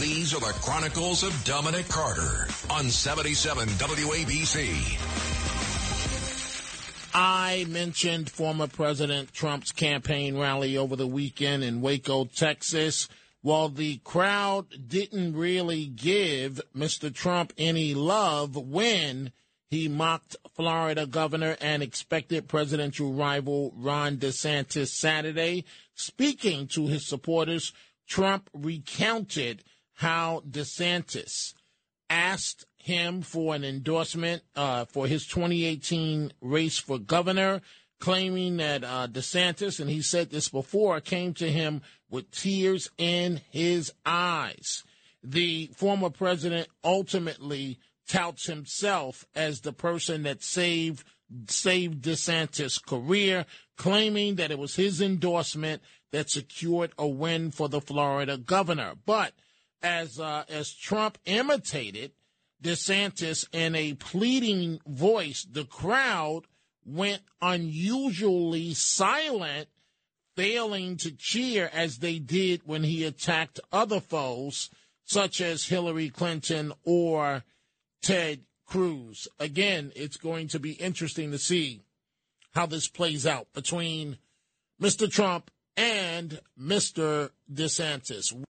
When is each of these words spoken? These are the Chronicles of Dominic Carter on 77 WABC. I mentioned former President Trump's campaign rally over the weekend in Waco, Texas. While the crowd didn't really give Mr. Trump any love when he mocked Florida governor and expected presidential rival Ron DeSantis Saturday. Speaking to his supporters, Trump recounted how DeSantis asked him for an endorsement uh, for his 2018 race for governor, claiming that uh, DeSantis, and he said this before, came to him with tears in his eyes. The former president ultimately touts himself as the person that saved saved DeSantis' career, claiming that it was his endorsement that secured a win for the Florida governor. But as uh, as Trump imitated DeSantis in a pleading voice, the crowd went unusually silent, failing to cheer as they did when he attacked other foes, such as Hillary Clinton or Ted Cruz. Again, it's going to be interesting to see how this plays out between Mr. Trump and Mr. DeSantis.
These 0.00 0.32
are 0.32 0.40
the 0.40 0.58
Chronicles 0.62 1.22
of 1.22 1.44
Dominic 1.44 1.86
Carter 1.86 2.48
on 2.70 2.88
77 2.88 3.68
WABC. 3.68 4.98
I 7.12 7.66
mentioned 7.68 8.30
former 8.30 8.66
President 8.66 9.34
Trump's 9.34 9.72
campaign 9.72 10.38
rally 10.38 10.78
over 10.78 10.96
the 10.96 11.06
weekend 11.06 11.64
in 11.64 11.82
Waco, 11.82 12.24
Texas. 12.24 13.10
While 13.42 13.68
the 13.68 13.98
crowd 13.98 14.88
didn't 14.88 15.36
really 15.36 15.84
give 15.84 16.62
Mr. 16.74 17.12
Trump 17.12 17.52
any 17.58 17.92
love 17.92 18.56
when 18.56 19.32
he 19.68 19.86
mocked 19.86 20.34
Florida 20.54 21.06
governor 21.06 21.58
and 21.60 21.82
expected 21.82 22.48
presidential 22.48 23.12
rival 23.12 23.74
Ron 23.76 24.16
DeSantis 24.16 24.88
Saturday. 24.88 25.66
Speaking 25.94 26.68
to 26.68 26.86
his 26.86 27.06
supporters, 27.06 27.74
Trump 28.06 28.48
recounted 28.54 29.62
how 30.00 30.42
DeSantis 30.48 31.52
asked 32.08 32.64
him 32.78 33.20
for 33.20 33.54
an 33.54 33.64
endorsement 33.64 34.42
uh, 34.56 34.86
for 34.86 35.06
his 35.06 35.26
2018 35.26 36.32
race 36.40 36.78
for 36.78 36.98
governor, 36.98 37.60
claiming 38.00 38.56
that 38.56 38.82
uh, 38.82 39.06
DeSantis, 39.12 39.78
and 39.78 39.90
he 39.90 40.00
said 40.00 40.30
this 40.30 40.48
before, 40.48 40.98
came 41.02 41.34
to 41.34 41.52
him 41.52 41.82
with 42.08 42.30
tears 42.30 42.90
in 42.96 43.42
his 43.50 43.92
eyes. 44.06 44.84
The 45.22 45.70
former 45.76 46.08
president 46.08 46.68
ultimately 46.82 47.78
touts 48.08 48.46
himself 48.46 49.26
as 49.34 49.60
the 49.60 49.74
person 49.74 50.22
that 50.22 50.42
saved 50.42 51.06
saved 51.46 52.02
DeSantis' 52.02 52.82
career, 52.82 53.44
claiming 53.76 54.36
that 54.36 54.50
it 54.50 54.58
was 54.58 54.76
his 54.76 55.02
endorsement 55.02 55.82
that 56.10 56.30
secured 56.30 56.92
a 56.96 57.06
win 57.06 57.50
for 57.50 57.68
the 57.68 57.82
Florida 57.82 58.38
governor. 58.38 58.94
But 59.04 59.34
as 59.82 60.18
uh, 60.18 60.44
as 60.48 60.72
Trump 60.72 61.18
imitated 61.24 62.12
DeSantis 62.62 63.46
in 63.52 63.74
a 63.74 63.94
pleading 63.94 64.80
voice, 64.86 65.46
the 65.50 65.64
crowd 65.64 66.42
went 66.84 67.22
unusually 67.40 68.74
silent, 68.74 69.68
failing 70.36 70.96
to 70.98 71.10
cheer 71.12 71.70
as 71.72 71.98
they 71.98 72.18
did 72.18 72.62
when 72.64 72.84
he 72.84 73.04
attacked 73.04 73.60
other 73.72 74.00
foes, 74.00 74.70
such 75.04 75.40
as 75.40 75.66
Hillary 75.66 76.10
Clinton 76.10 76.72
or 76.84 77.44
Ted 78.02 78.40
Cruz. 78.66 79.26
Again, 79.38 79.92
it's 79.96 80.16
going 80.16 80.48
to 80.48 80.58
be 80.58 80.72
interesting 80.72 81.30
to 81.30 81.38
see 81.38 81.82
how 82.52 82.66
this 82.66 82.88
plays 82.88 83.26
out 83.26 83.52
between 83.52 84.18
Mr. 84.80 85.10
Trump 85.10 85.50
and 85.76 86.40
Mr. 86.58 87.30
DeSantis. 87.52 88.32